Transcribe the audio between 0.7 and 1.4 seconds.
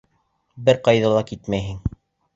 ҡайҙа ла